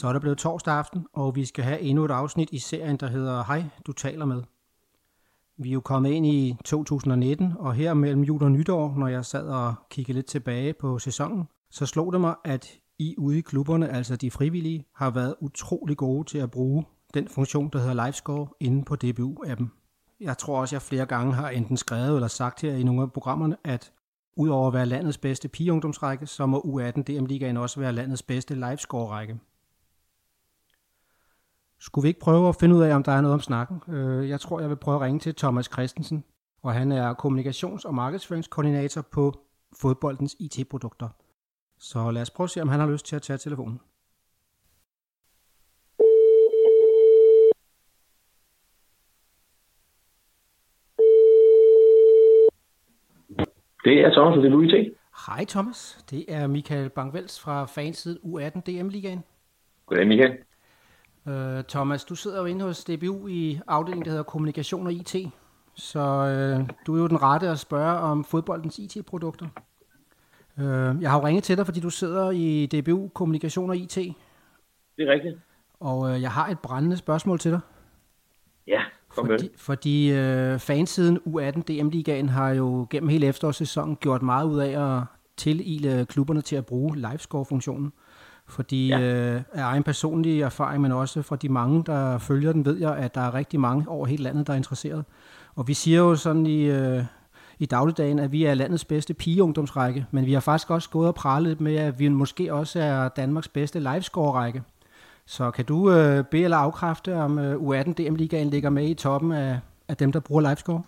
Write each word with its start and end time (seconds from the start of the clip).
Så 0.00 0.08
er 0.08 0.12
det 0.12 0.20
blevet 0.20 0.38
torsdag 0.38 0.74
aften, 0.74 1.06
og 1.12 1.36
vi 1.36 1.44
skal 1.44 1.64
have 1.64 1.80
endnu 1.80 2.04
et 2.04 2.10
afsnit 2.10 2.48
i 2.52 2.58
serien, 2.58 2.96
der 2.96 3.06
hedder 3.06 3.44
Hej, 3.44 3.64
du 3.86 3.92
taler 3.92 4.24
med. 4.24 4.42
Vi 5.56 5.68
er 5.68 5.72
jo 5.72 5.80
kommet 5.80 6.10
ind 6.10 6.26
i 6.26 6.56
2019, 6.64 7.52
og 7.58 7.74
her 7.74 7.94
mellem 7.94 8.22
jul 8.22 8.42
og 8.42 8.52
nytår, 8.52 8.94
når 8.96 9.08
jeg 9.08 9.24
sad 9.24 9.48
og 9.48 9.74
kiggede 9.90 10.18
lidt 10.18 10.26
tilbage 10.26 10.72
på 10.72 10.98
sæsonen, 10.98 11.48
så 11.70 11.86
slog 11.86 12.12
det 12.12 12.20
mig, 12.20 12.34
at 12.44 12.78
I 12.98 13.14
ude 13.18 13.38
i 13.38 13.40
klubberne, 13.40 13.88
altså 13.88 14.16
de 14.16 14.30
frivillige, 14.30 14.84
har 14.94 15.10
været 15.10 15.34
utrolig 15.40 15.96
gode 15.96 16.28
til 16.28 16.38
at 16.38 16.50
bruge 16.50 16.84
den 17.14 17.28
funktion, 17.28 17.70
der 17.72 17.78
hedder 17.78 18.04
Livescore, 18.04 18.48
inde 18.60 18.84
på 18.84 18.96
DBU-appen. 19.04 19.66
Jeg 20.20 20.38
tror 20.38 20.60
også, 20.60 20.76
jeg 20.76 20.82
flere 20.82 21.06
gange 21.06 21.32
har 21.32 21.48
enten 21.48 21.76
skrevet 21.76 22.14
eller 22.14 22.28
sagt 22.28 22.60
her 22.60 22.74
i 22.74 22.82
nogle 22.82 23.02
af 23.02 23.12
programmerne, 23.12 23.56
at 23.64 23.92
Udover 24.36 24.68
at 24.68 24.74
være 24.74 24.86
landets 24.86 25.18
bedste 25.18 25.48
pigeungdomsrække, 25.48 26.26
så 26.26 26.46
må 26.46 26.58
U18 26.58 27.02
DM 27.02 27.24
Ligaen 27.24 27.56
også 27.56 27.80
være 27.80 27.92
landets 27.92 28.22
bedste 28.22 28.54
livescore-række. 28.54 29.38
Skulle 31.80 32.02
vi 32.02 32.08
ikke 32.08 32.20
prøve 32.20 32.48
at 32.48 32.56
finde 32.60 32.74
ud 32.74 32.82
af, 32.82 32.94
om 32.94 33.02
der 33.02 33.12
er 33.12 33.20
noget 33.20 33.34
om 33.34 33.40
snakken? 33.40 33.94
Øh, 33.94 34.28
jeg 34.28 34.40
tror, 34.40 34.60
jeg 34.60 34.68
vil 34.68 34.76
prøve 34.76 34.94
at 34.94 35.00
ringe 35.00 35.20
til 35.20 35.34
Thomas 35.34 35.68
Christensen, 35.72 36.24
og 36.62 36.72
han 36.74 36.92
er 36.92 37.14
kommunikations- 37.14 37.84
og 37.84 37.94
markedsføringskoordinator 37.94 39.02
på 39.12 39.32
fodboldens 39.80 40.36
IT-produkter. 40.38 41.08
Så 41.78 42.10
lad 42.10 42.22
os 42.22 42.30
prøve 42.30 42.44
at 42.44 42.50
se, 42.50 42.62
om 42.62 42.68
han 42.68 42.80
har 42.80 42.90
lyst 42.90 43.06
til 43.06 43.16
at 43.16 43.22
tage 43.22 43.38
telefonen. 43.38 43.80
Det 53.84 54.00
er 54.04 54.10
Thomas, 54.12 54.36
og 54.36 54.42
det 54.42 54.44
er 54.44 54.50
Louis 54.50 54.70
T. 54.70 54.96
Hej 55.26 55.44
Thomas, 55.44 56.04
det 56.10 56.24
er 56.28 56.46
Michael 56.46 56.90
Bangvels 56.90 57.40
fra 57.40 57.64
fansiden 57.64 58.18
U18 58.24 58.60
DM 58.60 58.88
Ligaen. 58.88 59.24
Goddag 59.86 60.06
Michael. 60.06 60.49
Uh, 61.26 61.62
Thomas, 61.68 62.04
du 62.04 62.14
sidder 62.14 62.38
jo 62.38 62.44
inde 62.44 62.64
hos 62.64 62.84
DBU 62.84 63.26
i 63.28 63.60
afdelingen, 63.66 64.04
der 64.04 64.10
hedder 64.10 64.24
Kommunikation 64.24 64.86
og 64.86 64.92
IT. 64.92 65.16
Så 65.74 66.00
uh, 66.60 66.68
du 66.86 66.96
er 66.96 67.00
jo 67.00 67.06
den 67.06 67.22
rette 67.22 67.48
at 67.48 67.58
spørge 67.58 67.98
om 67.98 68.24
fodboldens 68.24 68.78
IT-produkter. 68.78 69.46
Uh, 70.56 71.02
jeg 71.02 71.10
har 71.10 71.18
jo 71.20 71.26
ringet 71.26 71.44
til 71.44 71.56
dig, 71.56 71.66
fordi 71.66 71.80
du 71.80 71.90
sidder 71.90 72.30
i 72.30 72.66
DBU 72.66 73.08
Kommunikation 73.08 73.70
og 73.70 73.76
IT. 73.76 73.94
Det 73.94 75.08
er 75.08 75.12
rigtigt. 75.12 75.38
Og 75.80 75.98
uh, 75.98 76.22
jeg 76.22 76.30
har 76.30 76.48
et 76.48 76.58
brændende 76.58 76.96
spørgsmål 76.96 77.38
til 77.38 77.50
dig. 77.50 77.60
Ja, 78.66 78.82
Kom 79.08 79.26
fordi, 79.26 79.42
med. 79.42 79.50
fordi 79.56 80.12
øh, 80.12 80.58
fansiden 80.58 81.18
U18 81.26 81.60
DM-ligaen 81.60 82.28
har 82.28 82.50
jo 82.50 82.86
gennem 82.90 83.08
hele 83.08 83.26
efterårssæsonen 83.26 83.96
gjort 83.96 84.22
meget 84.22 84.46
ud 84.46 84.58
af 84.58 84.98
at 84.98 85.04
tilile 85.36 86.06
klubberne 86.06 86.40
til 86.40 86.56
at 86.56 86.66
bruge 86.66 86.96
livescore-funktionen. 86.96 87.92
Fordi 88.50 88.88
ja. 88.88 89.00
øh, 89.00 89.40
af 89.52 89.62
egen 89.62 89.82
personlig 89.82 90.42
erfaring, 90.42 90.82
men 90.82 90.92
også 90.92 91.22
fra 91.22 91.36
de 91.36 91.48
mange, 91.48 91.84
der 91.86 92.18
følger 92.18 92.52
den, 92.52 92.64
ved 92.64 92.78
jeg, 92.78 92.96
at 92.96 93.14
der 93.14 93.20
er 93.20 93.34
rigtig 93.34 93.60
mange 93.60 93.88
over 93.88 94.06
hele 94.06 94.22
landet, 94.22 94.46
der 94.46 94.52
er 94.52 94.56
interesseret. 94.56 95.04
Og 95.56 95.68
vi 95.68 95.74
siger 95.74 95.98
jo 95.98 96.14
sådan 96.14 96.46
i, 96.46 96.70
øh, 96.70 97.02
i 97.58 97.66
dagligdagen, 97.66 98.18
at 98.18 98.32
vi 98.32 98.44
er 98.44 98.54
landets 98.54 98.84
bedste 98.84 99.14
pigeungdomsrække, 99.14 100.06
men 100.10 100.26
vi 100.26 100.32
har 100.32 100.40
faktisk 100.40 100.70
også 100.70 100.90
gået 100.90 101.08
og 101.08 101.14
prallet 101.14 101.60
med, 101.60 101.76
at 101.76 101.98
vi 101.98 102.08
måske 102.08 102.54
også 102.54 102.80
er 102.80 103.08
Danmarks 103.08 103.48
bedste 103.48 103.78
livescore-række. 103.78 104.62
Så 105.26 105.50
kan 105.50 105.64
du 105.64 105.90
øh, 105.90 106.24
bede 106.24 106.44
eller 106.44 106.56
afkræfte, 106.56 107.14
om 107.14 107.38
øh, 107.38 107.54
U18 107.54 107.92
DM-ligaen 107.92 108.50
ligger 108.50 108.70
med 108.70 108.88
i 108.88 108.94
toppen 108.94 109.32
af, 109.32 109.58
af 109.88 109.96
dem, 109.96 110.12
der 110.12 110.20
bruger 110.20 110.40
livescore? 110.40 110.82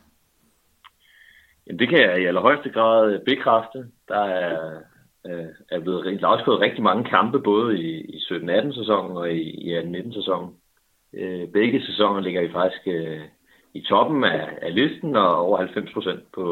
Jamen, 1.67 1.79
det 1.79 1.89
kan 1.89 1.99
jeg 1.99 2.23
i 2.23 2.27
allerhøjeste 2.27 2.71
grad 2.71 3.25
bekræfte. 3.25 3.87
Der 4.09 4.25
er, 4.25 4.71
øh, 5.27 5.47
er 5.71 5.81
blevet 5.81 6.07
livescoret 6.07 6.61
rigtig 6.61 6.83
mange 6.83 7.05
kampe, 7.05 7.41
både 7.41 7.79
i, 7.81 8.01
i 8.01 8.17
17-18 8.17 8.75
sæsonen 8.75 9.17
og 9.17 9.33
i, 9.33 9.41
i 9.41 9.79
18-19 9.79 10.15
sæsonen. 10.15 10.55
Øh, 11.13 11.49
begge 11.49 11.87
sæsoner 11.87 12.21
ligger 12.21 12.41
I 12.41 12.53
faktisk 12.53 12.83
øh, 12.87 13.21
i 13.75 13.81
toppen 13.81 14.25
af, 14.25 14.59
af 14.63 14.75
listen 14.75 15.17
og 15.17 15.37
over 15.37 15.59
90 15.59 15.93
procent 15.93 16.33
på, 16.33 16.47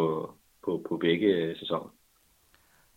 på, 0.65 0.87
på 0.89 0.97
begge 0.97 1.57
sæsoner. 1.59 1.95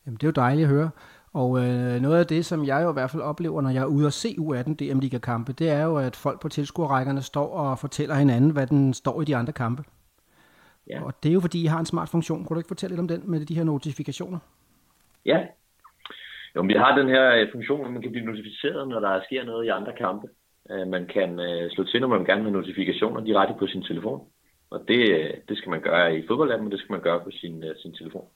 Jamen, 0.05 0.17
det 0.17 0.23
er 0.23 0.27
jo 0.27 0.41
dejligt 0.45 0.65
at 0.65 0.73
høre. 0.73 0.89
Og 1.33 1.59
øh, 1.59 2.01
noget 2.01 2.19
af 2.19 2.27
det, 2.27 2.45
som 2.45 2.65
jeg 2.65 2.83
jo 2.83 2.89
i 2.89 2.93
hvert 2.93 3.11
fald 3.11 3.21
oplever, 3.21 3.61
når 3.61 3.69
jeg 3.69 3.81
er 3.81 3.85
ude 3.85 4.05
og 4.05 4.13
se 4.13 4.35
U18 4.39 4.73
DM 4.73 4.99
Liga 4.99 5.17
kampe, 5.17 5.53
det 5.53 5.69
er 5.69 5.83
jo, 5.83 5.97
at 5.97 6.15
folk 6.15 6.41
på 6.41 6.49
tilskuerrækkerne 6.49 7.21
står 7.21 7.47
og 7.47 7.79
fortæller 7.79 8.15
hinanden, 8.15 8.49
hvad 8.51 8.67
den 8.67 8.93
står 8.93 9.21
i 9.21 9.25
de 9.25 9.35
andre 9.35 9.53
kampe. 9.53 9.83
Ja. 10.87 11.03
Og 11.03 11.23
det 11.23 11.29
er 11.29 11.33
jo 11.33 11.39
fordi, 11.39 11.63
I 11.63 11.65
har 11.65 11.79
en 11.79 11.85
smart 11.85 12.09
funktion. 12.09 12.45
Kunne 12.45 12.55
du 12.55 12.59
ikke 12.59 12.67
fortælle 12.67 12.91
lidt 12.91 12.99
om 12.99 13.07
den 13.07 13.21
med 13.31 13.45
de 13.45 13.55
her 13.55 13.63
notifikationer? 13.63 14.39
Ja. 15.25 15.45
Jo, 16.55 16.61
vi 16.61 16.73
har 16.73 16.97
den 16.97 17.07
her 17.07 17.25
øh, 17.35 17.51
funktion, 17.51 17.81
hvor 17.81 17.89
man 17.89 18.01
kan 18.01 18.11
blive 18.11 18.25
notificeret, 18.25 18.87
når 18.87 18.99
der 18.99 19.21
sker 19.27 19.43
noget 19.45 19.65
i 19.65 19.75
andre 19.77 19.93
kampe. 19.97 20.27
Øh, 20.71 20.87
man 20.87 21.05
kan 21.15 21.39
øh, 21.39 21.71
slå 21.71 21.83
til, 21.83 22.01
når 22.01 22.07
man 22.07 22.25
gerne 22.25 22.41
vil 22.43 22.51
have 22.51 22.59
notifikationer 22.61 23.21
direkte 23.21 23.55
på 23.59 23.67
sin 23.67 23.83
telefon. 23.83 24.21
Og 24.69 24.79
det, 24.87 25.01
det 25.49 25.57
skal 25.57 25.69
man 25.69 25.81
gøre 25.81 26.17
i 26.17 26.27
fodboldappen, 26.27 26.71
det 26.71 26.79
skal 26.79 26.93
man 26.93 27.01
gøre 27.01 27.19
på 27.19 27.31
sin, 27.31 27.63
sin 27.81 27.93
telefon. 27.93 28.27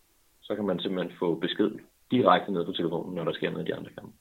Så 0.42 0.56
kan 0.56 0.66
man 0.66 0.80
simpelthen 0.80 1.18
få 1.20 1.36
besked 1.36 1.72
direkte 2.12 2.52
ned 2.54 2.66
på 2.66 2.72
telefonen, 2.72 3.16
når 3.16 3.24
der 3.24 3.34
sker 3.34 3.52
noget 3.52 3.68
i 3.68 3.72
de 3.72 3.76
andre 3.76 3.92
kampe. 3.98 4.14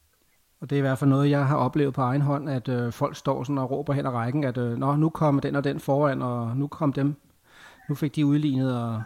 Og 0.60 0.70
det 0.70 0.76
er 0.76 0.78
i 0.78 0.86
hvert 0.88 0.98
fald 0.98 1.10
noget, 1.10 1.30
jeg 1.30 1.46
har 1.46 1.56
oplevet 1.56 1.94
på 1.94 2.00
egen 2.00 2.22
hånd, 2.22 2.50
at 2.50 2.68
øh, 2.68 2.92
folk 2.92 3.16
står 3.16 3.44
sådan 3.44 3.58
og 3.58 3.70
råber 3.70 3.92
hen 3.92 4.06
ad 4.06 4.10
rækken, 4.10 4.44
at 4.44 4.58
øh, 4.58 4.78
Nå, 4.78 4.96
nu 4.96 5.08
kom 5.10 5.40
den 5.40 5.56
og 5.56 5.64
den 5.64 5.80
foran, 5.80 6.22
og 6.22 6.56
nu 6.56 6.66
kom 6.66 6.92
dem, 6.92 7.14
nu 7.88 7.94
fik 7.94 8.16
de 8.16 8.26
udlignet, 8.26 8.82
og 8.82 9.02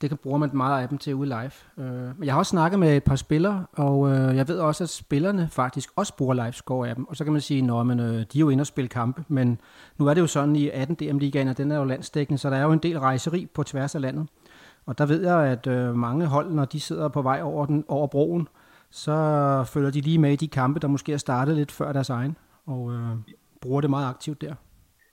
det 0.00 0.10
kan 0.10 0.18
bruger 0.22 0.38
man 0.38 0.50
meget 0.52 0.82
af 0.82 0.88
dem 0.88 0.98
til 0.98 1.14
ude 1.14 1.28
live. 1.28 1.50
Øh, 1.78 2.18
men 2.18 2.24
jeg 2.24 2.34
har 2.34 2.38
også 2.38 2.50
snakket 2.50 2.78
med 2.78 2.96
et 2.96 3.04
par 3.04 3.16
spillere, 3.16 3.66
og 3.72 4.10
øh, 4.10 4.36
jeg 4.36 4.48
ved 4.48 4.58
også, 4.58 4.84
at 4.84 4.90
spillerne 4.90 5.48
faktisk 5.50 5.90
også 5.96 6.16
bruger 6.16 6.34
livescore 6.34 6.88
af 6.88 6.94
dem. 6.94 7.08
Og 7.08 7.16
så 7.16 7.24
kan 7.24 7.32
man 7.32 7.42
sige, 7.42 7.64
at 7.64 8.00
øh, 8.00 8.14
de 8.14 8.20
er 8.20 8.26
jo 8.34 8.48
inde 8.48 8.62
og 8.62 8.66
spille 8.66 8.88
kampe, 8.88 9.24
men 9.28 9.60
nu 9.98 10.06
er 10.06 10.14
det 10.14 10.20
jo 10.20 10.26
sådan 10.26 10.56
i 10.56 10.68
18 10.68 10.94
DM-ligaen, 10.96 11.48
og 11.48 11.58
den 11.58 11.72
er 11.72 11.76
jo 11.76 11.84
landsdækkende, 11.84 12.38
så 12.38 12.50
der 12.50 12.56
er 12.56 12.62
jo 12.62 12.72
en 12.72 12.78
del 12.78 12.98
rejseri 12.98 13.46
på 13.54 13.62
tværs 13.62 13.94
af 13.94 14.00
landet. 14.00 14.28
Og 14.86 14.98
der 14.98 15.06
ved 15.06 15.22
jeg, 15.22 15.38
at 15.38 15.66
øh, 15.66 15.94
mange 15.94 16.26
hold, 16.26 16.52
når 16.52 16.64
de 16.64 16.80
sidder 16.80 17.08
på 17.08 17.22
vej 17.22 17.40
over, 17.42 17.66
den, 17.66 17.84
over 17.88 18.06
broen, 18.06 18.48
så 18.90 19.64
følger 19.66 19.90
de 19.90 20.00
lige 20.00 20.18
med 20.18 20.32
i 20.32 20.36
de 20.36 20.48
kampe, 20.48 20.80
der 20.80 20.88
måske 20.88 21.12
er 21.12 21.16
startet 21.16 21.56
lidt 21.56 21.72
før 21.72 21.92
deres 21.92 22.10
egen, 22.10 22.36
og 22.66 22.92
øh, 22.92 23.16
bruger 23.60 23.80
det 23.80 23.90
meget 23.90 24.08
aktivt 24.08 24.40
der. 24.40 24.54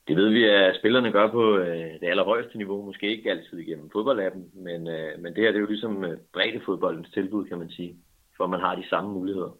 Det 0.07 0.15
ved 0.15 0.29
vi, 0.29 0.43
at 0.43 0.75
spillerne 0.75 1.11
gør 1.11 1.31
på 1.31 1.57
øh, 1.57 1.99
det 2.01 2.07
allerhøjeste 2.07 2.57
niveau, 2.57 2.85
måske 2.85 3.07
ikke 3.07 3.31
altid 3.31 3.57
igennem 3.57 3.89
fodboldappen, 3.89 4.51
men, 4.53 4.87
øh, 4.87 5.19
men 5.19 5.35
det 5.35 5.43
her 5.43 5.51
det 5.51 5.55
er 5.55 5.65
jo 5.65 5.65
ligesom 5.65 6.03
øh, 6.03 6.17
breddefodboldens 6.33 7.09
tilbud, 7.09 7.45
kan 7.45 7.57
man 7.57 7.69
sige, 7.69 7.95
for 8.37 8.47
man 8.47 8.59
har 8.59 8.75
de 8.75 8.89
samme 8.89 9.09
muligheder 9.11 9.57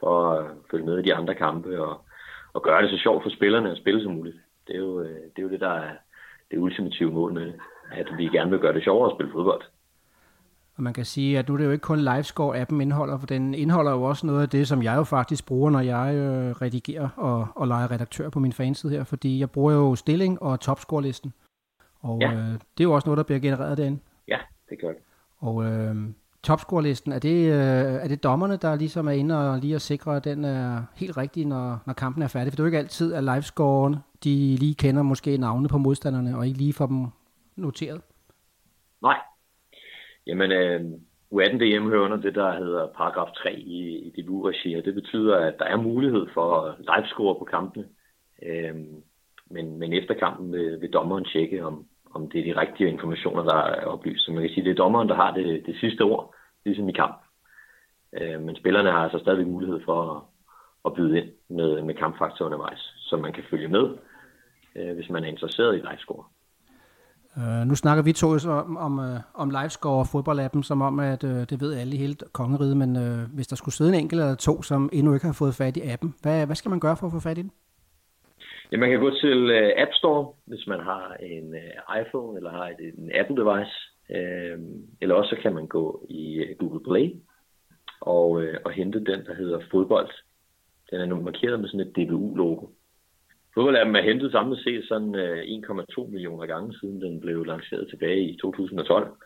for 0.00 0.30
at 0.30 0.44
øh, 0.44 0.50
følge 0.70 0.86
med 0.86 0.98
i 0.98 1.02
de 1.02 1.14
andre 1.14 1.34
kampe 1.34 1.82
og, 1.82 2.00
og 2.52 2.62
gøre 2.62 2.82
det 2.82 2.90
så 2.90 2.98
sjovt 2.98 3.22
for 3.22 3.30
spillerne 3.30 3.70
at 3.70 3.78
spille 3.78 4.02
som 4.02 4.12
muligt. 4.12 4.36
Det 4.66 4.74
er 4.74 4.78
jo, 4.78 5.00
øh, 5.00 5.08
det, 5.08 5.38
er 5.38 5.42
jo 5.42 5.50
det, 5.50 5.60
der 5.60 5.70
er 5.70 5.92
det 6.50 6.58
ultimative 6.58 7.12
mål 7.12 7.32
med 7.32 7.52
at 7.90 8.08
vi 8.18 8.24
gerne 8.24 8.50
vil 8.50 8.60
gøre 8.60 8.74
det 8.74 8.84
sjovere 8.84 9.10
at 9.10 9.16
spille 9.16 9.32
fodbold. 9.32 9.62
Og 10.80 10.84
man 10.84 10.92
kan 10.92 11.04
sige, 11.04 11.38
at 11.38 11.48
nu 11.48 11.54
er 11.54 11.58
det 11.58 11.64
jo 11.64 11.70
ikke 11.70 11.82
kun 11.82 12.08
Livescore-appen 12.08 12.80
indeholder, 12.80 13.18
for 13.18 13.26
den 13.26 13.54
indeholder 13.54 13.92
jo 13.92 14.02
også 14.02 14.26
noget 14.26 14.42
af 14.42 14.48
det, 14.48 14.68
som 14.68 14.82
jeg 14.82 14.96
jo 14.96 15.04
faktisk 15.04 15.46
bruger, 15.46 15.70
når 15.70 15.80
jeg 15.80 16.14
øh, 16.14 16.50
redigerer 16.50 17.08
og, 17.16 17.48
og 17.54 17.68
leger 17.68 17.90
redaktør 17.90 18.28
på 18.28 18.38
min 18.40 18.52
fanside 18.52 18.92
her, 18.92 19.04
fordi 19.04 19.40
jeg 19.40 19.50
bruger 19.50 19.72
jo 19.72 19.94
stilling 19.94 20.42
og 20.42 20.60
topscore-listen. 20.60 21.32
Og 22.00 22.20
ja. 22.20 22.32
øh, 22.32 22.52
det 22.52 22.80
er 22.80 22.84
jo 22.84 22.92
også 22.92 23.06
noget, 23.06 23.16
der 23.16 23.22
bliver 23.22 23.38
genereret 23.38 23.78
derinde. 23.78 23.98
Ja, 24.28 24.38
det 24.70 24.80
gør 24.80 24.88
det. 24.88 24.98
Og 25.38 25.64
øh, 25.64 25.96
topscore-listen, 26.42 27.12
er 27.12 27.18
det, 27.18 27.52
øh, 27.52 27.94
er 27.94 28.08
det 28.08 28.22
dommerne, 28.22 28.56
der 28.56 28.74
ligesom 28.74 29.08
er 29.08 29.12
inde 29.12 29.50
og 29.50 29.58
lige 29.58 29.74
at 29.74 29.82
sikre, 29.82 30.16
at 30.16 30.24
den 30.24 30.44
er 30.44 30.82
helt 30.94 31.16
rigtig, 31.16 31.46
når, 31.46 31.78
når 31.86 31.94
kampen 31.94 32.22
er 32.22 32.28
færdig? 32.28 32.52
For 32.52 32.56
det 32.56 32.60
er 32.60 32.64
jo 32.64 32.68
ikke 32.68 32.78
altid, 32.78 33.12
at 33.12 33.24
livescoren, 33.24 33.96
de 34.24 34.56
lige 34.56 34.74
kender 34.74 35.02
måske 35.02 35.38
navne 35.38 35.68
på 35.68 35.78
modstanderne, 35.78 36.36
og 36.36 36.46
ikke 36.46 36.58
lige 36.58 36.72
får 36.72 36.86
dem 36.86 37.06
noteret? 37.56 38.00
Nej. 39.02 39.16
Jamen, 40.30 40.52
øh, 40.52 40.80
U18 41.34 41.56
DM 41.58 41.88
hører 41.88 42.04
under 42.04 42.16
det, 42.16 42.34
der 42.34 42.52
hedder 42.52 42.86
paragraf 42.86 43.32
3 43.32 43.54
i, 43.54 43.98
i 43.98 44.22
DBU-regi, 44.22 44.74
og 44.74 44.84
det 44.84 44.94
betyder, 44.94 45.36
at 45.36 45.54
der 45.58 45.64
er 45.64 45.76
mulighed 45.76 46.26
for 46.34 46.76
livescore 46.78 47.34
på 47.38 47.44
kampene. 47.44 47.84
Øh, 48.42 48.74
men, 49.50 49.78
men 49.78 49.92
efter 49.92 50.14
kampen 50.14 50.52
vil, 50.52 50.80
vil 50.80 50.92
dommeren 50.92 51.24
tjekke, 51.24 51.64
om, 51.64 51.86
om 52.14 52.30
det 52.30 52.40
er 52.40 52.54
de 52.54 52.60
rigtige 52.60 52.90
informationer, 52.90 53.42
der 53.42 53.56
er 53.56 53.84
oplyst. 53.84 54.24
Så 54.24 54.32
man 54.32 54.42
kan 54.42 54.50
sige, 54.50 54.60
at 54.60 54.64
det 54.64 54.70
er 54.70 54.84
dommeren, 54.84 55.08
der 55.08 55.14
har 55.14 55.34
det, 55.34 55.66
det 55.66 55.76
sidste 55.80 56.02
ord, 56.02 56.34
ligesom 56.64 56.88
i 56.88 56.92
kamp. 56.92 57.16
Øh, 58.20 58.40
men 58.40 58.56
spillerne 58.56 58.90
har 58.90 59.02
altså 59.02 59.18
stadig 59.18 59.46
mulighed 59.46 59.80
for 59.84 59.98
at, 60.10 60.22
at 60.84 60.94
byde 60.94 61.18
ind 61.18 61.30
med, 61.48 61.82
med 61.82 61.94
kampfaktor 61.94 62.44
undervejs, 62.44 62.94
så 62.98 63.16
man 63.16 63.32
kan 63.32 63.44
følge 63.50 63.68
med, 63.68 63.96
øh, 64.76 64.94
hvis 64.94 65.10
man 65.10 65.24
er 65.24 65.28
interesseret 65.28 65.76
i 65.76 65.86
livescore. 65.90 66.24
Uh, 67.36 67.68
nu 67.68 67.74
snakker 67.74 68.02
vi 68.04 68.12
to 68.12 68.38
så 68.38 68.50
om, 68.50 68.76
om, 68.76 68.98
øh, 68.98 69.20
om 69.34 69.50
livescore 69.50 69.98
og 69.98 70.06
fodboldappen, 70.06 70.62
som 70.62 70.82
om, 70.82 71.00
at 71.00 71.24
uh, 71.24 71.30
det 71.30 71.60
ved 71.60 71.78
alle 71.80 71.94
i 71.94 71.98
hele 71.98 72.16
kongeriget, 72.32 72.76
men 72.76 72.96
uh, 72.96 73.34
hvis 73.34 73.46
der 73.46 73.56
skulle 73.56 73.74
sidde 73.74 73.90
en 73.90 74.00
enkelt 74.02 74.20
eller 74.20 74.34
to, 74.34 74.62
som 74.62 74.90
endnu 74.92 75.14
ikke 75.14 75.26
har 75.26 75.38
fået 75.42 75.54
fat 75.54 75.76
i 75.76 75.80
appen, 75.92 76.14
hvad, 76.22 76.46
hvad 76.46 76.56
skal 76.56 76.70
man 76.70 76.80
gøre 76.80 76.96
for 76.96 77.06
at 77.06 77.12
få 77.12 77.20
fat 77.20 77.38
i 77.38 77.42
den? 77.42 77.52
Ja, 78.72 78.76
man 78.76 78.90
kan 78.90 79.00
gå 79.00 79.10
til 79.10 79.38
uh, 79.44 79.82
App 79.82 79.92
Store, 79.92 80.32
hvis 80.46 80.66
man 80.66 80.80
har 80.80 81.16
en 81.22 81.48
uh, 81.48 82.00
iPhone 82.00 82.38
eller 82.38 82.50
har 82.50 82.66
et, 82.68 82.94
en 82.98 83.10
Apple-device, 83.20 83.76
uh, 84.16 84.58
eller 85.00 85.14
også 85.14 85.30
så 85.36 85.42
kan 85.42 85.54
man 85.54 85.66
gå 85.66 86.06
i 86.08 86.24
uh, 86.42 86.56
Google 86.58 86.84
Play 86.88 87.06
og, 88.00 88.30
uh, 88.30 88.54
og 88.64 88.70
hente 88.72 88.98
den, 88.98 89.20
der 89.26 89.34
hedder 89.34 89.60
Fodbold 89.70 90.10
Den 90.90 91.00
er 91.00 91.20
markeret 91.20 91.60
med 91.60 91.68
sådan 91.68 91.86
et 91.86 91.96
DBU-logo. 91.96 92.66
Fodboldlappen 93.54 93.96
er 93.96 94.02
hentet 94.02 94.32
samlet 94.32 94.58
set 94.58 94.84
sådan 94.88 95.14
øh, 95.14 95.42
1,2 95.42 96.10
millioner 96.10 96.46
gange, 96.46 96.74
siden 96.78 97.00
den 97.00 97.20
blev 97.20 97.44
lanceret 97.44 97.88
tilbage 97.88 98.22
i 98.22 98.36
2012. 98.36 99.16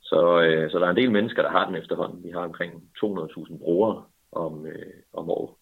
Så, 0.00 0.40
øh, 0.42 0.70
så 0.70 0.78
der 0.78 0.86
er 0.86 0.90
en 0.90 0.96
del 0.96 1.10
mennesker, 1.10 1.42
der 1.42 1.50
har 1.50 1.66
den 1.66 1.74
efterhånden. 1.74 2.24
Vi 2.24 2.30
har 2.30 2.40
omkring 2.40 2.72
200.000 3.04 3.58
brugere 3.58 4.04
om, 4.32 4.66
øh, 4.66 4.92
om 5.12 5.30
året 5.30 5.54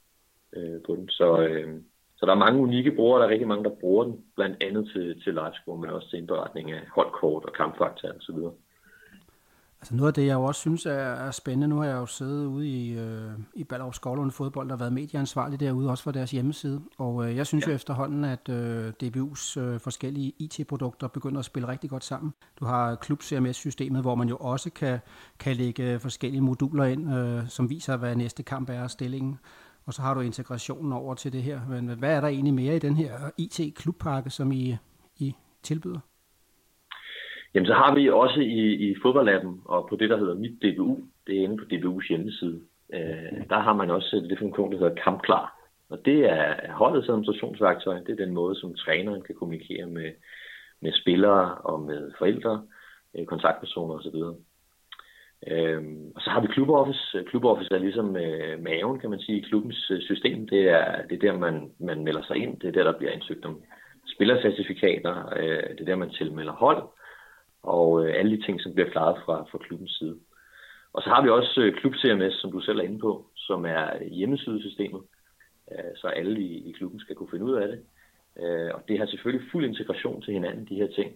øh, 0.57 0.83
på 0.87 0.97
den. 0.97 1.09
Så, 1.09 1.41
øh, 1.43 1.81
så 2.17 2.27
der 2.27 2.33
er 2.33 2.45
mange 2.45 2.61
unikke 2.61 2.93
brugere. 2.97 3.21
Der 3.21 3.27
er 3.27 3.31
rigtig 3.31 3.49
mange, 3.49 3.65
der 3.65 3.81
bruger 3.81 4.05
den, 4.05 4.25
blandt 4.37 4.63
andet 4.63 4.91
til, 4.93 5.23
til 5.23 5.35
livescore, 5.35 5.79
men 5.79 5.91
også 5.91 6.11
til 6.11 6.19
indberetning 6.19 6.73
af 6.73 6.83
holdkort 6.95 7.45
og 7.45 7.53
kampfakta 7.53 8.09
osv. 8.09 8.39
Altså 9.81 9.95
noget 9.95 10.09
af 10.09 10.15
det, 10.15 10.27
jeg 10.27 10.35
jo 10.35 10.45
også 10.45 10.61
synes 10.61 10.87
er, 10.87 10.93
er 10.93 11.31
spændende, 11.31 11.69
nu 11.69 11.77
har 11.77 11.85
jeg 11.85 11.95
jo 11.95 12.07
siddet 12.07 12.47
ude 12.47 12.69
i, 12.69 12.99
øh, 12.99 13.31
i 13.55 13.65
Ballerup 13.65 13.95
Skovlund 13.95 14.31
Fodbold, 14.31 14.69
der 14.69 14.75
har 14.75 14.79
været 14.79 14.93
medieansvarlig 14.93 15.61
derude, 15.61 15.91
også 15.91 16.05
for 16.05 16.11
deres 16.11 16.31
hjemmeside. 16.31 16.81
Og 16.99 17.29
øh, 17.29 17.37
jeg 17.37 17.47
synes 17.47 17.67
ja. 17.67 17.71
jo 17.71 17.75
efterhånden, 17.75 18.25
at 18.25 18.49
øh, 18.49 18.93
DBU's 19.03 19.61
øh, 19.61 19.81
forskellige 19.81 20.33
IT-produkter 20.39 21.09
begynder 21.09 21.39
at 21.39 21.45
spille 21.45 21.69
rigtig 21.69 21.91
godt 21.91 22.05
sammen. 22.05 22.35
Du 22.61 22.65
har 22.65 22.95
Klub 22.95 23.23
CMS-systemet, 23.23 24.03
hvor 24.03 24.15
man 24.15 24.29
jo 24.29 24.37
også 24.37 24.71
kan, 24.71 24.99
kan 25.39 25.57
lægge 25.57 26.01
forskellige 26.01 26.41
moduler 26.41 26.85
ind, 26.85 27.15
øh, 27.15 27.49
som 27.49 27.71
viser, 27.71 27.97
hvad 27.97 28.17
næste 28.17 28.43
kamp 28.43 28.71
er 28.71 28.87
stillingen. 28.87 29.39
Og 29.87 29.95
så 29.95 30.03
har 30.03 30.15
du 30.15 30.21
integrationen 30.21 30.93
over 30.93 31.15
til 31.15 31.33
det 31.33 31.43
her. 31.43 31.61
Men 31.69 31.89
hvad 31.89 32.17
er 32.17 32.21
der 32.21 32.29
egentlig 32.29 32.55
mere 32.55 32.77
i 32.77 32.79
den 32.79 32.97
her 32.97 33.31
IT-klubpakke, 33.37 34.31
som 34.31 34.53
I, 34.53 34.77
I 35.17 35.35
tilbyder? 35.63 36.01
Jamen 37.55 37.67
så 37.67 37.75
har 37.75 37.95
vi 37.95 38.11
også 38.11 38.41
i, 38.41 38.91
i 38.91 38.97
fodboldlappen 39.03 39.61
og 39.65 39.87
på 39.89 39.97
det, 39.97 40.11
der 40.11 40.19
hedder 40.19 40.35
Mit 40.35 40.63
DBU, 40.63 40.99
det 41.27 41.39
er 41.39 41.43
inde 41.43 41.57
på 41.57 41.65
DBU's 41.73 42.09
hjemmeside, 42.09 42.61
øh, 42.95 43.49
der 43.49 43.59
har 43.59 43.75
man 43.75 43.91
også 43.91 44.27
det 44.31 44.39
funktion, 44.39 44.73
der 44.73 44.79
hedder 44.79 45.03
Kampklar. 45.03 45.55
Og 45.91 45.99
det 46.05 46.19
er 46.31 46.73
holdets 46.73 47.09
administrationsværktøj. 47.09 47.99
Det 47.99 48.11
er 48.11 48.25
den 48.25 48.35
måde, 48.35 48.61
som 48.61 48.75
træneren 48.75 49.23
kan 49.23 49.35
kommunikere 49.35 49.87
med, 49.87 50.13
med 50.81 50.93
spillere 50.93 51.55
og 51.55 51.81
med 51.81 52.13
forældre, 52.19 52.63
øh, 53.19 53.27
kontaktpersoner 53.27 53.95
osv. 53.95 54.19
Øhm, 55.47 56.13
og 56.15 56.21
så 56.23 56.31
har 56.31 56.41
vi 56.41 56.47
kluboffice. 56.47 57.25
Kluboffice 57.27 57.75
er 57.75 57.79
ligesom 57.79 58.17
øh, 58.17 58.63
maven, 58.63 58.99
kan 58.99 59.11
man 59.11 59.21
sige, 59.21 59.39
i 59.39 59.47
klubbens 59.49 59.91
øh, 59.91 60.01
system. 60.01 60.49
Det 60.49 60.69
er, 60.69 61.03
det 61.03 61.15
er 61.17 61.31
der, 61.31 61.39
man, 61.39 61.73
man 61.81 62.05
melder 62.05 62.23
sig 62.23 62.37
ind. 62.37 62.61
Det 62.61 62.69
er 62.69 62.73
der, 62.73 62.85
der 62.85 62.99
bliver 62.99 63.13
ansøgt 63.13 63.45
om 63.45 63.63
spillercertifikater. 64.07 65.33
Øh, 65.37 65.71
det 65.71 65.81
er 65.81 65.85
der, 65.85 65.97
man 65.97 66.11
tilmelder 66.11 66.53
hold 66.53 66.83
og 67.77 67.89
øh, 68.07 68.15
alle 68.19 68.37
de 68.37 68.43
ting, 68.43 68.61
som 68.61 68.75
bliver 68.75 68.91
klaret 68.91 69.17
fra, 69.25 69.37
fra 69.51 69.59
klubbens 69.59 69.97
side. 69.99 70.17
Og 70.93 71.03
så 71.03 71.09
har 71.09 71.23
vi 71.23 71.29
også 71.29 71.61
øh, 71.61 71.75
Klub 71.75 71.95
CMS, 71.95 72.35
som 72.35 72.53
du 72.53 72.61
selv 72.61 72.79
er 72.79 72.83
inde 72.83 72.99
på, 72.99 73.27
som 73.37 73.67
er 73.67 73.85
øh, 74.01 74.07
hjemmesidesystemet, 74.07 75.03
øh, 75.73 75.93
så 75.97 76.07
alle 76.07 76.41
i, 76.41 76.69
i 76.69 76.73
klubben 76.73 77.01
skal 77.01 77.17
kunne 77.17 77.31
finde 77.31 77.45
ud 77.45 77.55
af 77.55 77.69
det. 77.69 77.81
Øh, 78.43 78.71
og 78.75 78.81
det 78.89 78.99
har 78.99 79.07
selvfølgelig 79.07 79.49
fuld 79.53 79.65
integration 79.65 80.23
til 80.23 80.35
hinanden, 80.35 80.67
de 80.71 80.75
her 80.75 80.87
ting. 80.87 81.11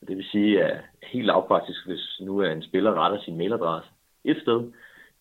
Og 0.00 0.08
det 0.08 0.16
vil 0.16 0.24
sige, 0.32 0.64
at 0.64 0.80
helt 1.02 1.26
lavpraktisk, 1.26 1.86
hvis 1.86 2.20
nu 2.20 2.38
er 2.38 2.50
en 2.50 2.62
spiller 2.62 2.94
retter 2.94 3.20
sin 3.20 3.36
mailadresse 3.36 3.90
et 4.24 4.40
sted, 4.42 4.72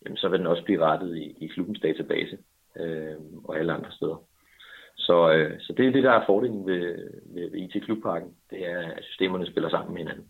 jamen, 0.06 0.18
så 0.18 0.30
vil 0.30 0.40
den 0.40 0.48
også 0.48 0.64
blive 0.64 0.86
rettet 0.86 1.18
i, 1.18 1.36
i 1.46 1.48
klubbens 1.48 1.80
database 1.80 2.38
øh, 2.80 3.16
og 3.44 3.60
alle 3.60 3.74
andre 3.74 3.92
steder. 3.92 4.24
Så, 4.96 5.34
øh, 5.34 5.60
så 5.60 5.74
det 5.78 5.88
er 5.88 5.92
det, 5.92 6.04
der 6.04 6.12
er 6.12 6.26
fordelen 6.26 6.66
ved, 6.66 7.10
ved, 7.26 7.52
ved 7.52 7.60
IT-klubpakken. 7.60 8.32
Det 8.50 8.72
er, 8.72 8.80
at 8.80 9.04
systemerne 9.04 9.46
spiller 9.46 9.70
sammen 9.70 9.94
med 9.94 10.02
hinanden. 10.02 10.28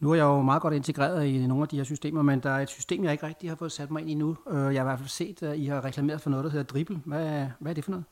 Nu 0.00 0.10
er 0.10 0.14
jeg 0.14 0.24
jo 0.24 0.42
meget 0.42 0.62
godt 0.62 0.74
integreret 0.74 1.26
i 1.26 1.46
nogle 1.46 1.62
af 1.62 1.68
de 1.68 1.76
her 1.76 1.84
systemer, 1.84 2.22
men 2.22 2.40
der 2.40 2.50
er 2.50 2.62
et 2.62 2.68
system, 2.68 3.04
jeg 3.04 3.12
ikke 3.12 3.26
rigtig 3.26 3.48
har 3.48 3.56
fået 3.56 3.72
sat 3.72 3.90
mig 3.90 4.00
ind 4.00 4.10
i 4.10 4.14
nu. 4.14 4.30
Øh, 4.52 4.74
jeg 4.74 4.80
har 4.80 4.86
i 4.86 4.90
hvert 4.90 5.02
fald 5.02 5.18
set, 5.20 5.42
at 5.42 5.56
I 5.56 5.64
har 5.64 5.84
reklameret 5.84 6.20
for 6.20 6.30
noget, 6.30 6.44
der 6.44 6.50
hedder 6.50 6.72
Dribble. 6.72 7.00
Hvad, 7.06 7.26
hvad 7.60 7.70
er 7.72 7.74
det 7.74 7.84
for 7.84 7.90
noget? 7.90 8.06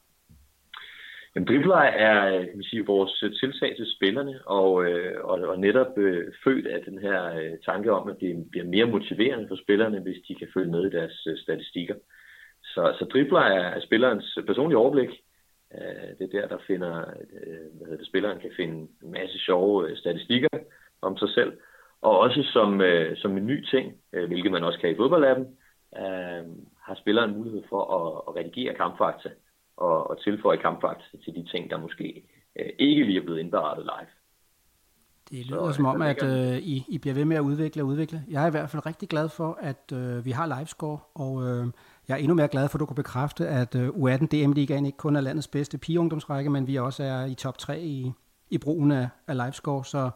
Jamen, 1.35 1.49
dribler 1.49 1.77
er 1.77 2.31
kan 2.31 2.57
man 2.59 2.71
sige, 2.71 2.87
vores 2.87 3.25
tiltag 3.41 3.77
til 3.77 3.87
spillerne, 3.97 4.35
og, 4.47 4.85
øh, 4.87 5.25
og, 5.25 5.37
og 5.53 5.59
netop 5.59 5.99
øh, 5.99 6.33
født 6.45 6.67
af 6.67 6.81
den 6.89 6.99
her 6.99 7.19
øh, 7.39 7.53
tanke 7.65 7.93
om, 7.93 8.09
at 8.09 8.17
det 8.21 8.47
bliver 8.51 8.67
mere 8.67 8.87
motiverende 8.87 9.49
for 9.49 9.57
spillerne, 9.57 10.01
hvis 10.01 10.21
de 10.29 10.35
kan 10.35 10.49
følge 10.55 10.71
med 10.71 10.87
i 10.87 10.97
deres 10.97 11.27
øh, 11.27 11.39
statistikker. 11.39 11.95
Så, 12.63 12.83
så 12.99 13.05
dribler 13.13 13.41
er, 13.41 13.69
er 13.77 13.81
spillerens 13.81 14.39
personlige 14.47 14.79
overblik. 14.79 15.11
Øh, 15.75 16.09
det 16.19 16.25
er 16.25 16.41
der, 16.41 16.49
der 16.49 16.59
finder, 16.67 16.95
øh, 17.33 17.67
hvad 17.77 17.87
hedder 17.87 18.03
det, 18.03 18.07
spilleren 18.07 18.41
kan 18.41 18.51
finde 18.57 18.77
en 19.03 19.11
masse 19.13 19.39
sjove 19.39 19.91
øh, 19.91 19.97
statistikker 19.97 20.49
om 21.03 21.17
sig 21.17 21.29
selv, 21.29 21.53
og 22.03 22.19
også 22.19 22.43
som, 22.43 22.81
øh, 22.81 23.17
som 23.17 23.37
en 23.37 23.47
ny 23.47 23.65
ting, 23.65 23.93
øh, 24.13 24.27
hvilket 24.27 24.53
man 24.53 24.65
også 24.65 24.79
kan 24.81 24.91
i 24.91 24.97
fodboldlappen, 24.97 25.47
øh, 25.97 26.45
har 26.83 26.95
spilleren 26.95 27.37
mulighed 27.37 27.63
for 27.69 27.83
at, 27.99 28.23
at 28.29 28.37
redigere 28.37 28.75
kampfakta 28.75 29.29
og, 29.77 30.11
og 30.11 30.23
tilføje 30.23 30.57
kampfakta 30.57 31.05
til 31.25 31.35
de 31.35 31.47
ting, 31.53 31.71
der 31.71 31.79
måske 31.79 32.23
øh, 32.59 32.71
ikke 32.79 33.05
lige 33.05 33.19
er 33.19 33.25
blevet 33.25 33.39
indberettet 33.41 33.85
live. 33.85 34.09
Det 35.31 35.47
lyder 35.47 35.71
så, 35.71 35.77
som 35.77 35.87
om, 35.87 36.03
at 36.03 36.23
øh, 36.25 36.59
I, 36.59 36.85
I 36.89 36.99
bliver 36.99 37.15
ved 37.15 37.25
med 37.25 37.37
at 37.37 37.41
udvikle 37.41 37.83
og 37.83 37.87
udvikle. 37.87 38.23
Jeg 38.31 38.43
er 38.43 38.47
i 38.47 38.51
hvert 38.51 38.71
fald 38.71 38.87
rigtig 38.87 39.09
glad 39.09 39.29
for, 39.29 39.59
at 39.61 39.93
øh, 39.95 40.25
vi 40.25 40.31
har 40.31 40.59
livescore, 40.59 40.99
og 41.15 41.43
øh, 41.43 41.67
jeg 42.09 42.15
er 42.15 42.19
endnu 42.19 42.35
mere 42.35 42.49
glad 42.49 42.69
for, 42.69 42.77
at 42.77 42.81
du 42.81 42.87
kan 42.87 42.97
bekræfte, 42.97 43.49
at 43.49 43.75
øh, 43.75 43.89
U18 43.89 44.27
DM 44.27 44.53
Ligaen 44.53 44.87
ikke 44.87 44.99
kun 44.99 45.17
er 45.17 45.21
landets 45.21 45.49
bedste 45.49 45.79
pigeungdomsrække, 45.79 46.51
men 46.51 46.67
vi 46.67 46.77
også 46.77 47.03
er 47.03 47.25
i 47.25 47.35
top 47.35 47.59
3 47.59 47.81
i, 47.81 48.13
i 48.51 48.59
brugen 48.59 48.91
af, 48.91 49.09
af 49.27 49.37
livescore, 49.37 49.85
så 49.85 50.11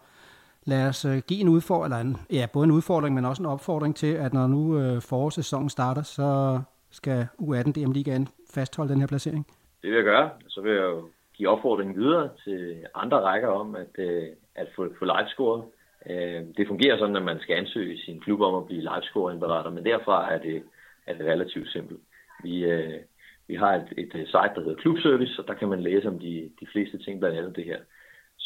lad 0.66 0.88
os 0.88 1.04
øh, 1.04 1.18
give 1.28 1.40
en 1.40 1.48
udfordring, 1.48 1.94
eller 1.94 2.00
en, 2.00 2.16
ja, 2.38 2.46
både 2.52 2.64
en 2.64 2.70
udfordring, 2.70 3.14
men 3.14 3.24
også 3.24 3.42
en 3.42 3.46
opfordring 3.46 3.96
til, 3.96 4.14
at 4.14 4.32
når 4.32 4.46
nu 4.46 4.78
øh, 4.78 5.02
forårssæsonen 5.02 5.70
starter, 5.70 6.02
så 6.02 6.60
skal 6.90 7.26
U18 7.40 7.72
DM 7.72 7.92
Ligaen 7.92 8.28
fastholde 8.54 8.92
den 8.92 9.00
her 9.00 9.06
placering. 9.06 9.46
Det 9.82 9.90
vil 9.90 9.96
jeg 9.96 10.04
gøre. 10.04 10.30
Så 10.48 10.60
vil 10.60 10.72
jeg 10.72 10.82
jo 10.82 11.08
give 11.34 11.48
opfordringen 11.48 11.96
videre 11.96 12.28
til 12.44 12.76
andre 12.94 13.20
rækker 13.20 13.48
om 13.48 13.74
at, 13.74 13.94
øh, 13.98 14.26
at 14.54 14.68
få, 14.76 14.88
få 14.98 15.04
livescore. 15.04 15.64
Øh, 16.10 16.42
det 16.56 16.68
fungerer 16.68 16.98
sådan, 16.98 17.16
at 17.16 17.22
man 17.22 17.40
skal 17.40 17.56
ansøge 17.56 17.98
sin 17.98 18.20
klub 18.20 18.40
om 18.40 18.54
at 18.54 18.66
blive 18.66 18.80
livescore-indberetter, 18.80 19.70
men 19.70 19.84
derfra 19.84 20.32
er 20.34 20.38
det, 20.38 20.62
er 21.06 21.14
det 21.14 21.26
relativt 21.26 21.68
simpelt. 21.68 22.00
Vi, 22.42 22.64
øh, 22.64 23.00
vi 23.48 23.54
har 23.54 23.74
et, 23.74 23.88
et 23.98 24.12
site, 24.12 24.54
der 24.54 24.60
hedder 24.60 24.82
Klubservice, 24.82 25.42
og 25.42 25.48
der 25.48 25.54
kan 25.54 25.68
man 25.68 25.80
læse 25.80 26.08
om 26.08 26.18
de, 26.18 26.50
de 26.60 26.66
fleste 26.72 26.98
ting, 26.98 27.20
blandt 27.20 27.38
andet 27.38 27.56
det 27.56 27.64
her. 27.64 27.78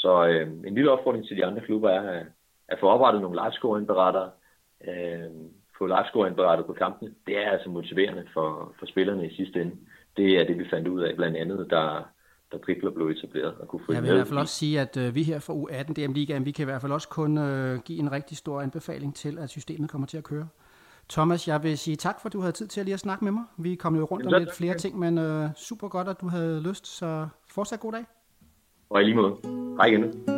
Så 0.02 0.26
øh, 0.26 0.48
en 0.66 0.74
lille 0.74 0.90
opfordring 0.90 1.26
til 1.26 1.36
de 1.36 1.44
andre 1.44 1.60
klubber 1.60 1.90
er 1.90 2.20
at, 2.20 2.26
at 2.68 2.78
få 2.80 2.86
oprettet 2.88 3.22
nogle 3.22 3.40
livescore-indberettere, 3.42 4.30
øh, 4.88 5.30
få 5.78 5.86
livescore-indberettet 5.86 6.66
på 6.66 6.72
kampene. 6.72 7.14
Det 7.26 7.38
er 7.38 7.50
altså 7.50 7.68
motiverende 7.70 8.24
for, 8.34 8.74
for 8.78 8.86
spillerne 8.86 9.26
i 9.30 9.36
sidste 9.36 9.60
ende. 9.60 9.76
Det 10.16 10.40
er 10.40 10.44
det, 10.44 10.58
vi 10.58 10.66
fandt 10.70 10.88
ud 10.88 11.00
af, 11.02 11.16
blandt 11.16 11.36
andet, 11.36 11.66
der, 11.70 12.08
der 12.52 12.58
dribler 12.58 12.90
blev 12.90 13.06
etableret 13.08 13.54
og 13.60 13.68
kunne 13.68 13.80
Jeg 13.88 14.02
vil 14.02 14.10
i 14.10 14.14
hvert 14.14 14.26
fald 14.26 14.38
også 14.38 14.54
sige, 14.54 14.80
at 14.80 14.96
øh, 14.96 15.14
vi 15.14 15.22
her 15.22 15.38
fra 15.38 15.54
U18 15.54 15.92
DM 15.92 16.12
Ligaen, 16.12 16.44
vi 16.44 16.50
kan 16.50 16.62
i 16.62 16.70
hvert 16.70 16.80
fald 16.80 16.92
også 16.92 17.08
kun 17.08 17.38
øh, 17.38 17.78
give 17.80 17.98
en 17.98 18.12
rigtig 18.12 18.36
stor 18.36 18.60
anbefaling 18.60 19.14
til, 19.14 19.38
at 19.38 19.50
systemet 19.50 19.90
kommer 19.90 20.06
til 20.06 20.18
at 20.18 20.24
køre. 20.24 20.48
Thomas, 21.08 21.48
jeg 21.48 21.62
vil 21.62 21.78
sige 21.78 21.96
tak 21.96 22.20
for, 22.20 22.26
at 22.26 22.32
du 22.32 22.40
havde 22.40 22.52
tid 22.52 22.66
til 22.66 22.80
at 22.80 22.84
lige 22.86 22.94
at 22.94 23.00
snakke 23.00 23.24
med 23.24 23.32
mig. 23.32 23.44
Vi 23.58 23.74
kom 23.74 23.96
jo 23.96 24.04
rundt 24.04 24.24
Jamen, 24.24 24.34
om 24.34 24.40
lidt 24.40 24.56
flere 24.56 24.74
ting, 24.74 24.98
men 24.98 25.18
øh, 25.18 25.48
super 25.56 25.88
godt, 25.88 26.08
at 26.08 26.20
du 26.20 26.28
havde 26.28 26.62
lyst, 26.62 26.86
så 26.86 27.28
fortsat 27.50 27.80
god 27.80 27.92
dag. 27.92 28.04
Og 28.90 29.00
i 29.00 29.04
lige 29.04 29.14
måde. 29.14 29.65
Hej 29.78 29.88
igen. 29.92 30.35